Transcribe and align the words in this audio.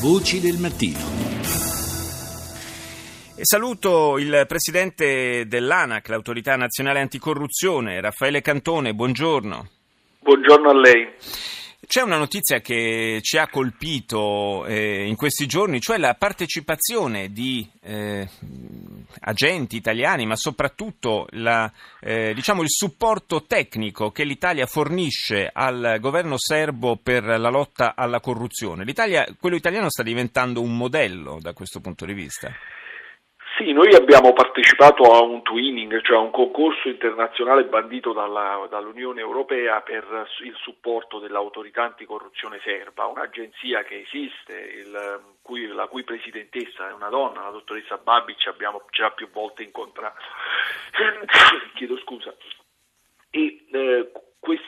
Voci 0.00 0.40
del 0.40 0.58
mattino. 0.58 0.98
E 3.36 3.44
saluto 3.44 4.18
il 4.18 4.44
presidente 4.48 5.46
dell'ANAC, 5.46 6.08
l'autorità 6.08 6.56
nazionale 6.56 7.00
anticorruzione, 7.00 8.00
Raffaele 8.00 8.40
Cantone. 8.40 8.94
Buongiorno. 8.94 9.68
Buongiorno 10.20 10.70
a 10.70 10.74
lei. 10.74 11.08
C'è 11.84 12.00
una 12.00 12.16
notizia 12.16 12.60
che 12.60 13.18
ci 13.22 13.38
ha 13.38 13.48
colpito 13.48 14.64
eh, 14.66 15.04
in 15.04 15.16
questi 15.16 15.46
giorni, 15.46 15.80
cioè 15.80 15.98
la 15.98 16.14
partecipazione 16.14 17.32
di 17.32 17.68
eh, 17.82 18.26
agenti 19.20 19.76
italiani, 19.76 20.24
ma 20.24 20.36
soprattutto 20.36 21.26
la, 21.32 21.70
eh, 22.00 22.32
diciamo 22.34 22.62
il 22.62 22.70
supporto 22.70 23.44
tecnico 23.44 24.12
che 24.12 24.22
l'Italia 24.22 24.66
fornisce 24.66 25.50
al 25.52 25.98
governo 26.00 26.38
serbo 26.38 26.96
per 27.02 27.24
la 27.24 27.50
lotta 27.50 27.94
alla 27.96 28.20
corruzione. 28.20 28.84
L'Italia, 28.84 29.26
quello 29.38 29.56
italiano 29.56 29.90
sta 29.90 30.04
diventando 30.04 30.62
un 30.62 30.76
modello 30.76 31.38
da 31.40 31.52
questo 31.52 31.80
punto 31.80 32.06
di 32.06 32.14
vista. 32.14 32.54
Sì, 33.56 33.72
noi 33.72 33.94
abbiamo 33.94 34.32
partecipato 34.32 35.12
a 35.12 35.20
un 35.20 35.42
twinning, 35.42 36.00
cioè 36.02 36.16
a 36.16 36.20
un 36.20 36.30
concorso 36.30 36.88
internazionale 36.88 37.64
bandito 37.64 38.14
dalla, 38.14 38.66
dall'Unione 38.70 39.20
Europea 39.20 39.82
per 39.82 40.26
il 40.42 40.54
supporto 40.56 41.18
dell'autorità 41.18 41.82
anticorruzione 41.82 42.60
serba, 42.64 43.04
un'agenzia 43.06 43.82
che 43.84 44.06
esiste, 44.06 44.54
il, 44.54 45.20
cui, 45.42 45.66
la 45.66 45.86
cui 45.86 46.02
presidentessa 46.02 46.88
è 46.88 46.92
una 46.92 47.10
donna, 47.10 47.42
la 47.42 47.50
dottoressa 47.50 47.98
Babic, 47.98 48.46
abbiamo 48.46 48.84
già 48.90 49.10
più 49.10 49.28
volte 49.30 49.62
incontrato. 49.62 50.22
Chiedo 51.74 51.98
scusa. 51.98 52.34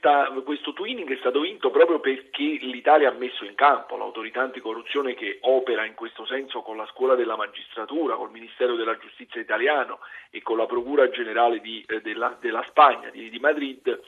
Questa, 0.00 0.30
questo 0.44 0.72
twinning 0.72 1.12
è 1.12 1.18
stato 1.18 1.40
vinto 1.40 1.70
proprio 1.70 2.00
perché 2.00 2.42
l'Italia 2.42 3.10
ha 3.10 3.12
messo 3.12 3.44
in 3.44 3.54
campo 3.54 3.98
l'autorità 3.98 4.40
anticorruzione 4.40 5.12
che 5.12 5.40
opera 5.42 5.84
in 5.84 5.92
questo 5.92 6.24
senso 6.24 6.62
con 6.62 6.78
la 6.78 6.86
scuola 6.86 7.14
della 7.14 7.36
magistratura, 7.36 8.14
col 8.14 8.30
Ministero 8.30 8.76
della 8.76 8.96
Giustizia 8.96 9.42
italiano 9.42 9.98
e 10.30 10.40
con 10.40 10.56
la 10.56 10.64
Procura 10.64 11.10
Generale 11.10 11.60
di, 11.60 11.84
eh, 11.86 12.00
della, 12.00 12.34
della, 12.40 12.64
Spagna, 12.68 13.10
di, 13.10 13.28
di 13.28 13.38
Madrid, 13.40 14.00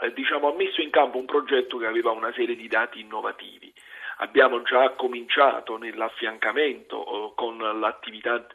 eh, 0.00 0.12
diciamo, 0.14 0.48
ha 0.48 0.54
messo 0.54 0.80
in 0.80 0.88
campo 0.88 1.18
un 1.18 1.26
progetto 1.26 1.76
che 1.76 1.86
aveva 1.86 2.10
una 2.10 2.32
serie 2.32 2.56
di 2.56 2.66
dati 2.66 3.00
innovativi. 3.00 3.70
Abbiamo 4.18 4.62
già 4.62 4.88
cominciato 4.92 5.76
nell'affiancamento 5.76 7.04
eh, 7.04 7.32
con, 7.34 7.58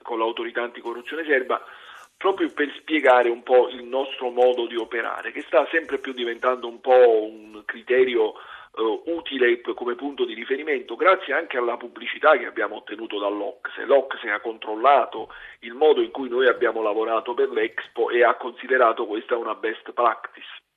con 0.01 0.17
l'autorità 0.17 0.63
anticorruzione 0.63 1.25
serba 1.25 1.63
proprio 2.19 2.51
per 2.51 2.69
spiegare 2.79 3.29
un 3.29 3.43
po' 3.43 3.69
il 3.69 3.85
nostro 3.85 4.29
modo 4.29 4.67
di 4.67 4.75
operare, 4.75 5.31
che 5.31 5.41
sta 5.47 5.65
sempre 5.71 5.99
più 5.99 6.11
diventando 6.11 6.67
un 6.67 6.81
po' 6.81 7.23
un 7.23 7.63
criterio 7.63 8.33
uh, 8.73 9.03
utile 9.05 9.61
come 9.61 9.95
punto 9.95 10.25
di 10.25 10.33
riferimento, 10.33 10.97
grazie 10.97 11.33
anche 11.33 11.57
alla 11.57 11.77
pubblicità 11.77 12.37
che 12.37 12.45
abbiamo 12.45 12.75
ottenuto 12.75 13.19
dall'Ocse. 13.19 13.85
L'Ocse 13.85 14.29
ha 14.29 14.41
controllato 14.41 15.33
il 15.61 15.73
modo 15.73 16.01
in 16.01 16.11
cui 16.11 16.27
noi 16.27 16.47
abbiamo 16.47 16.81
lavorato 16.81 17.33
per 17.33 17.51
l'Expo 17.51 18.09
e 18.09 18.21
ha 18.21 18.35
considerato 18.35 19.05
questa 19.05 19.37
una 19.37 19.55
best 19.55 19.93
practice. 19.93 20.68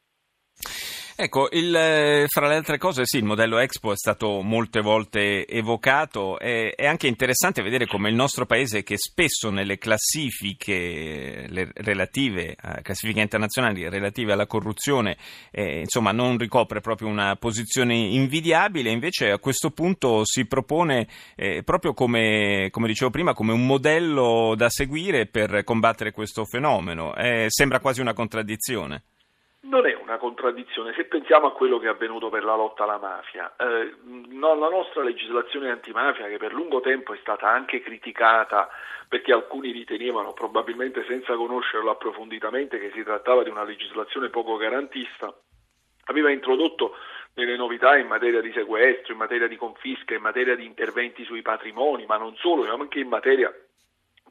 Ecco, 1.15 1.49
il, 1.53 1.75
eh, 1.75 2.27
fra 2.29 2.49
le 2.49 2.55
altre 2.55 2.79
cose, 2.79 3.03
sì, 3.05 3.19
il 3.19 3.25
modello 3.25 3.59
Expo 3.59 3.93
è 3.93 3.97
stato 3.97 4.41
molte 4.41 4.81
volte 4.81 5.47
evocato. 5.47 6.39
È, 6.39 6.75
è 6.75 6.87
anche 6.87 7.07
interessante 7.07 7.63
vedere 7.63 7.87
come 7.87 8.09
il 8.09 8.15
nostro 8.15 8.47
paese, 8.47 8.83
che 8.83 8.97
spesso 8.97 9.51
nelle 9.51 9.77
classifiche 9.77 11.47
relative, 11.75 12.57
classifiche 12.83 13.21
internazionali 13.21 13.89
relative 13.89 14.33
alla 14.33 14.47
corruzione, 14.47 15.19
eh, 15.51 15.81
insomma, 15.81 16.13
non 16.13 16.39
ricopre 16.39 16.81
proprio 16.81 17.09
una 17.09 17.37
posizione 17.37 17.95
invidiabile, 17.95 18.91
invece 18.91 19.31
a 19.31 19.39
questo 19.39 19.71
punto 19.71 20.23
si 20.25 20.47
propone 20.47 21.09
eh, 21.37 21.63
proprio 21.63 21.93
come, 21.93 22.69
come, 22.71 22.87
dicevo 22.87 23.11
prima, 23.11 23.35
come 23.35 23.53
un 23.53 23.67
modello 23.67 24.55
da 24.57 24.71
seguire 24.71 25.27
per 25.27 25.63
combattere 25.65 26.11
questo 26.13 26.47
fenomeno. 26.47 27.15
Eh, 27.15 27.47
sembra 27.49 27.81
quasi 27.81 28.01
una 28.01 28.15
contraddizione 28.15 29.03
non 29.62 29.87
è 29.87 29.95
una 29.95 30.19
contraddizione 30.19 30.93
se 30.95 31.05
pensiamo 31.05 31.47
a 31.47 31.53
quello 31.53 31.78
che 31.78 31.87
è 31.87 31.91
avvenuto 31.91 32.28
per 32.31 32.45
la 32.45 32.56
lotta 32.56 32.83
alla 32.83 32.99
mafia. 32.99 33.55
Eh, 33.56 33.95
la 34.39 34.69
nostra 34.69 35.03
legislazione 35.03 35.71
antimafia, 35.71 36.27
che 36.27 36.39
per 36.39 36.53
lungo 36.53 36.81
tempo 36.81 37.12
è 37.12 37.19
stata 37.21 37.49
anche 37.49 37.81
criticata 37.81 38.69
perché 39.09 39.33
alcuni 39.33 39.71
ritenevano, 39.71 40.33
probabilmente 40.33 41.05
senza 41.06 41.34
conoscerlo 41.34 41.91
approfonditamente, 41.91 42.78
che 42.78 42.91
si 42.95 43.03
trattava 43.03 43.43
di 43.43 43.51
una 43.51 43.62
legislazione 43.62 44.31
poco 44.31 44.56
garantista, 44.56 45.33
aveva 46.06 46.31
introdotto 46.31 46.97
delle 47.34 47.56
novità 47.56 47.97
in 47.97 48.06
materia 48.06 48.41
di 48.41 48.51
sequestro, 48.53 49.12
in 49.12 49.19
materia 49.19 49.47
di 49.47 49.56
confisca, 49.56 50.15
in 50.15 50.22
materia 50.22 50.56
di 50.56 50.65
interventi 50.65 51.25
sui 51.25 51.43
patrimoni, 51.43 52.06
ma 52.06 52.17
non 52.17 52.34
solo, 52.37 52.65
ma 52.65 52.72
anche 52.72 53.01
in 53.01 53.09
materia 53.09 53.55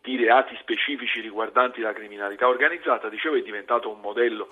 di 0.02 0.18
reati 0.18 0.58
specifici 0.60 1.22
riguardanti 1.22 1.80
la 1.80 1.94
criminalità 1.94 2.48
organizzata, 2.48 3.08
dicevo 3.08 3.36
è 3.36 3.42
diventato 3.42 3.90
un 3.90 4.00
modello 4.00 4.50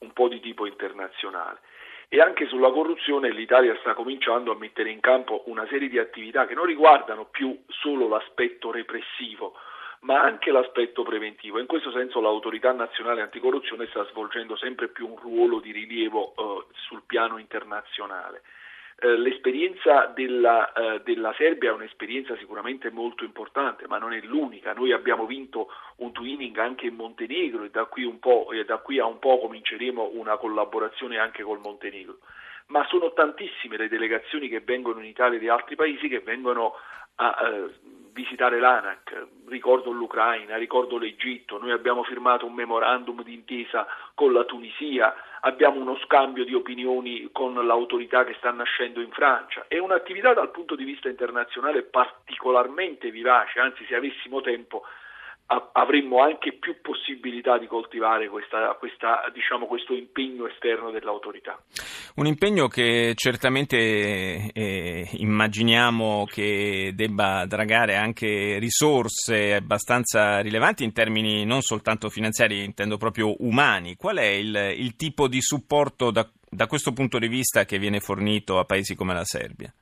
un 0.00 0.12
po' 0.12 0.28
di 0.28 0.40
tipo 0.40 0.66
internazionale. 0.66 1.60
E 2.08 2.20
anche 2.20 2.46
sulla 2.46 2.70
corruzione 2.70 3.30
l'Italia 3.30 3.76
sta 3.80 3.94
cominciando 3.94 4.50
a 4.50 4.56
mettere 4.56 4.90
in 4.90 5.00
campo 5.00 5.44
una 5.46 5.66
serie 5.68 5.88
di 5.88 5.98
attività 5.98 6.46
che 6.46 6.54
non 6.54 6.64
riguardano 6.64 7.26
più 7.26 7.56
solo 7.68 8.08
l'aspetto 8.08 8.72
repressivo, 8.72 9.54
ma 10.00 10.20
anche 10.20 10.50
l'aspetto 10.50 11.02
preventivo. 11.02 11.60
In 11.60 11.66
questo 11.66 11.92
senso 11.92 12.20
l'autorità 12.20 12.72
nazionale 12.72 13.20
anticorruzione 13.20 13.86
sta 13.86 14.04
svolgendo 14.06 14.56
sempre 14.56 14.88
più 14.88 15.06
un 15.06 15.18
ruolo 15.18 15.60
di 15.60 15.70
rilievo 15.70 16.34
eh, 16.34 16.74
sul 16.74 17.02
piano 17.06 17.38
internazionale. 17.38 18.42
Eh, 19.02 19.16
l'esperienza 19.16 20.12
della, 20.14 20.72
eh, 20.74 21.00
della, 21.02 21.32
Serbia 21.32 21.70
è 21.70 21.72
un'esperienza 21.72 22.36
sicuramente 22.36 22.90
molto 22.90 23.24
importante, 23.24 23.86
ma 23.86 23.96
non 23.96 24.12
è 24.12 24.20
l'unica. 24.20 24.74
Noi 24.74 24.92
abbiamo 24.92 25.24
vinto 25.24 25.68
un 25.96 26.12
twinning 26.12 26.58
anche 26.58 26.86
in 26.86 26.96
Montenegro 26.96 27.64
e 27.64 27.70
da 27.70 27.86
qui, 27.86 28.04
e 28.52 28.64
da 28.66 28.76
qui 28.76 28.98
a 28.98 29.06
un 29.06 29.18
po' 29.18 29.38
cominceremo 29.38 30.10
una 30.12 30.36
collaborazione 30.36 31.16
anche 31.16 31.42
col 31.42 31.60
Montenegro. 31.60 32.18
Ma 32.66 32.84
sono 32.88 33.14
tantissime 33.14 33.78
le 33.78 33.88
delegazioni 33.88 34.48
che 34.48 34.60
vengono 34.60 35.00
in 35.00 35.06
Italia 35.06 35.38
e 35.38 35.40
di 35.40 35.48
altri 35.48 35.76
paesi 35.76 36.06
che 36.06 36.20
vengono 36.20 36.74
a 37.14 37.38
eh, 37.42 37.70
visitare 38.12 38.60
l'ANAC, 38.60 39.28
ricordo 39.48 39.92
l'Ucraina, 39.92 40.56
ricordo 40.56 40.98
l'Egitto, 40.98 41.58
noi 41.58 41.70
abbiamo 41.70 42.02
firmato 42.02 42.44
un 42.44 42.52
memorandum 42.52 43.22
d'intesa 43.22 43.86
con 44.14 44.32
la 44.32 44.44
Tunisia, 44.44 45.14
abbiamo 45.40 45.80
uno 45.80 45.96
scambio 46.04 46.44
di 46.44 46.54
opinioni 46.54 47.28
con 47.32 47.54
l'autorità 47.54 48.24
che 48.24 48.34
sta 48.38 48.50
nascendo 48.50 49.00
in 49.00 49.10
Francia. 49.10 49.64
È 49.68 49.78
un'attività 49.78 50.34
dal 50.34 50.50
punto 50.50 50.74
di 50.74 50.84
vista 50.84 51.08
internazionale 51.08 51.82
particolarmente 51.82 53.10
vivace, 53.10 53.60
anzi 53.60 53.84
se 53.86 53.94
avessimo 53.94 54.40
tempo 54.40 54.82
avremmo 55.72 56.22
anche 56.22 56.52
più 56.52 56.80
possibilità 56.80 57.58
di 57.58 57.66
coltivare 57.66 58.28
questa, 58.28 58.76
questa, 58.78 59.28
diciamo, 59.32 59.66
questo 59.66 59.94
impegno 59.94 60.46
esterno 60.46 60.90
dell'autorità. 60.90 61.58
Un 62.16 62.26
impegno 62.26 62.68
che 62.68 63.14
certamente 63.16 64.52
eh, 64.52 65.08
immaginiamo 65.12 66.24
che 66.26 66.92
debba 66.94 67.46
dragare 67.46 67.96
anche 67.96 68.58
risorse 68.58 69.54
abbastanza 69.54 70.38
rilevanti 70.40 70.84
in 70.84 70.92
termini 70.92 71.44
non 71.44 71.62
soltanto 71.62 72.08
finanziari, 72.08 72.62
intendo 72.62 72.96
proprio 72.96 73.34
umani. 73.42 73.96
Qual 73.96 74.18
è 74.18 74.26
il, 74.26 74.54
il 74.76 74.94
tipo 74.94 75.26
di 75.26 75.40
supporto 75.40 76.12
da, 76.12 76.28
da 76.48 76.66
questo 76.66 76.92
punto 76.92 77.18
di 77.18 77.26
vista 77.26 77.64
che 77.64 77.78
viene 77.78 77.98
fornito 77.98 78.58
a 78.58 78.64
paesi 78.64 78.94
come 78.94 79.14
la 79.14 79.24
Serbia? 79.24 79.72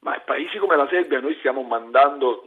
Ma 0.00 0.20
paesi 0.20 0.58
come 0.58 0.76
la 0.76 0.86
Serbia 0.88 1.20
noi 1.20 1.34
stiamo 1.38 1.62
mandando 1.62 2.44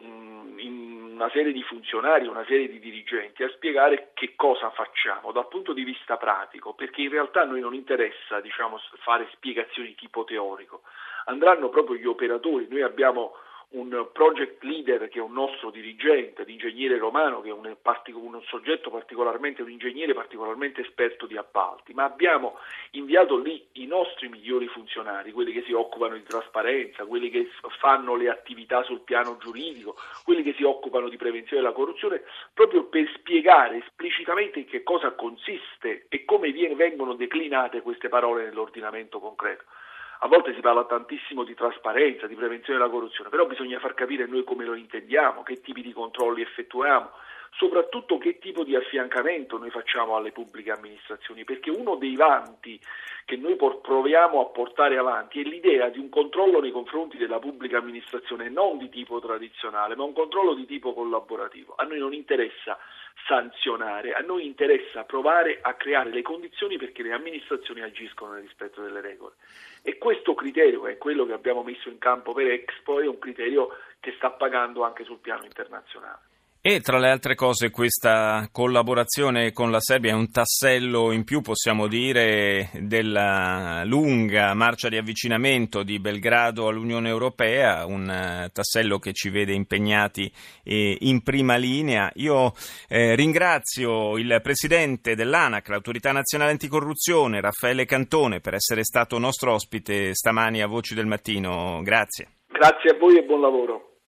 una 1.22 1.30
serie 1.30 1.54
di 1.54 1.62
funzionari, 1.62 2.26
una 2.26 2.44
serie 2.46 2.68
di 2.68 2.80
dirigenti 2.80 3.44
a 3.44 3.50
spiegare 3.50 4.10
che 4.16 4.34
cosa 4.36 4.72
facciamo 4.72 5.32
dal 5.32 5.48
punto 5.48 5.72
di 5.72 5.84
vista 5.84 6.18
pratico, 6.18 6.74
perché 6.74 7.02
in 7.02 7.10
realtà 7.10 7.42
a 7.42 7.46
noi 7.46 7.60
non 7.60 7.76
interessa 7.76 8.42
diciamo, 8.42 8.80
fare 9.04 9.30
spiegazioni 9.34 9.94
tipo 9.94 10.24
teorico, 10.24 10.82
andranno 11.26 11.70
proprio 11.70 11.96
gli 11.98 12.08
operatori, 12.08 12.66
noi 12.70 12.82
abbiamo 12.82 13.36
un 13.72 14.10
project 14.12 14.64
leader 14.64 15.08
che 15.08 15.20
è 15.20 15.22
un 15.22 15.32
nostro 15.32 15.70
dirigente, 15.70 16.44
l'ingegnere 16.44 16.98
romano 16.98 17.40
che 17.40 17.50
è 17.50 17.54
un, 17.54 17.66
un, 17.66 18.42
soggetto 18.44 18.90
particolarmente, 18.90 19.62
un 19.62 19.70
ingegnere 19.70 20.14
particolarmente 20.14 20.82
esperto 20.82 21.26
di 21.26 21.38
appalti, 21.38 21.94
ma 21.94 22.04
abbiamo 22.04 22.58
inviato 22.92 23.38
lì 23.38 23.66
i 23.74 23.86
nostri 23.86 24.28
migliori 24.28 24.68
funzionari, 24.68 25.32
quelli 25.32 25.54
che 25.54 25.64
si 25.64 25.72
occupano 25.72 26.16
di 26.16 26.24
trasparenza, 26.24 27.06
quelli 27.06 27.30
che 27.30 27.50
fanno 27.80 28.16
le 28.16 28.30
attività 28.30 28.84
sul 28.84 29.02
piano 29.02 29.38
giuridico, 29.38 29.96
quelli 30.26 30.44
che 30.44 30.54
si 30.54 30.64
occupano 30.64 31.08
di 31.08 31.18
prevenzione 31.18 31.62
della 31.62 31.74
corruzione, 31.74 32.24
proprio 32.54 32.86
per 32.86 33.10
spiegare 33.16 33.78
esplicitamente 33.78 34.60
in 34.60 34.66
che 34.66 34.84
cosa 34.84 35.12
consiste 35.12 36.08
e 36.10 36.26
come 36.26 36.52
vengono 36.52 37.14
declinate 37.14 37.82
queste 37.82 38.10
parole 38.10 38.44
nell'ordinamento 38.44 39.20
concreto. 39.20 39.64
A 40.24 40.28
volte 40.28 40.54
si 40.54 40.62
parla 40.62 40.86
tantissimo 40.86 41.44
di 41.44 41.56
trasparenza, 41.56 42.28
di 42.28 42.36
prevenzione 42.36 42.78
della 42.78 42.92
corruzione, 42.92 43.30
però 43.30 43.48
bisogna 43.48 43.80
far 43.80 43.96
capire 43.96 44.28
noi 44.28 44.44
come 44.44 44.66
lo 44.66 44.76
intendiamo, 44.76 45.42
che 45.42 45.62
tipi 45.62 45.82
di 45.82 45.94
controlli 45.94 46.44
effettuiamo. 46.44 47.10
soprattutto 47.58 48.18
che 48.18 48.40
tipo 48.40 48.64
di 48.64 48.76
affiancamento 48.76 49.58
noi 49.58 49.70
facciamo 49.70 50.16
alle 50.16 50.32
pubbliche 50.32 50.72
amministrazioni, 50.72 51.44
perché 51.44 51.70
uno 51.70 51.96
dei 51.96 52.16
vanti 52.16 52.80
che 53.26 53.36
noi 53.36 53.56
proviamo 53.56 54.42
a 54.42 54.46
portare 54.46 54.98
avanti 54.98 55.42
è 55.42 55.44
l'idea 55.44 55.90
di 55.90 56.00
un 56.00 56.10
controllo 56.10 56.60
nei 56.60 56.72
confronti 56.72 57.18
della 57.18 57.40
pubblica 57.40 57.78
amministrazione 57.78 58.50
non 58.50 58.78
di 58.78 58.90
tipo 58.90 59.20
tradizionale, 59.20 59.96
ma 59.96 60.04
un 60.04 60.14
controllo 60.14 60.54
di 60.54 60.66
tipo 60.66 60.94
collaborativo. 60.94 61.74
A 61.78 61.84
noi 61.84 62.00
non 62.00 62.14
interessa 62.14 62.78
sanzionare, 63.28 64.14
a 64.14 64.22
noi 64.22 64.46
interessa 64.46 65.04
provare 65.04 65.60
a 65.62 65.74
creare 65.74 66.12
le 66.12 66.22
condizioni 66.22 66.78
perché 66.78 67.04
le 67.04 67.14
amministrazioni 67.14 67.82
agiscono 67.82 68.34
nel 68.34 68.42
rispetto 68.42 68.82
delle 68.82 69.02
regole. 69.02 69.36
E 69.84 69.98
questo 69.98 70.34
criterio, 70.34 70.82
che 70.84 70.92
è 70.92 70.98
quello 70.98 71.26
che 71.26 71.34
abbiamo 71.34 71.64
messo 71.64 71.90
in 71.90 71.98
campo 71.98 72.34
per 72.34 72.48
Expo, 72.48 73.00
è 73.00 73.08
un 73.08 73.20
criterio 73.20 73.78
che 74.00 74.14
sta 74.18 74.32
pagando 74.32 74.84
anche 74.84 75.04
sul 75.04 75.20
piano 75.20 75.44
internazionale. 75.44 76.31
E 76.64 76.80
tra 76.82 77.00
le 77.00 77.10
altre 77.10 77.34
cose 77.34 77.72
questa 77.72 78.48
collaborazione 78.52 79.52
con 79.52 79.72
la 79.72 79.80
Serbia 79.80 80.12
è 80.12 80.14
un 80.14 80.30
tassello 80.30 81.12
in 81.12 81.24
più, 81.24 81.42
possiamo 81.42 81.88
dire, 81.88 82.70
della 82.82 83.82
lunga 83.84 84.54
marcia 84.54 84.88
di 84.88 84.96
avvicinamento 84.96 85.82
di 85.82 85.98
Belgrado 85.98 86.68
all'Unione 86.68 87.10
Europea, 87.10 87.88
un 87.88 88.08
eh, 88.08 88.52
tassello 88.54 89.00
che 89.00 89.12
ci 89.12 89.32
vede 89.32 89.54
impegnati 89.54 90.32
eh, 90.64 90.98
in 91.00 91.24
prima 91.24 91.56
linea. 91.56 92.12
Io 92.18 92.54
eh, 92.88 93.16
ringrazio 93.16 94.20
il 94.20 94.40
Presidente 94.44 95.16
dell'ANAC, 95.16 95.68
l'Autorità 95.70 96.12
Nazionale 96.12 96.52
Anticorruzione, 96.52 97.42
Raffaele 97.42 97.86
Cantone, 97.86 98.40
per 98.40 98.54
essere 98.54 98.84
stato 98.84 99.18
nostro 99.18 99.54
ospite 99.54 100.14
stamani 100.14 100.62
a 100.62 100.68
Voci 100.68 100.94
del 100.94 101.08
Mattino. 101.08 101.82
Grazie. 101.82 102.28
Grazie 102.52 102.92
a 102.92 102.98
voi 103.00 103.18
e 103.18 103.24
buon 103.24 103.42
lavoro. 103.42 103.91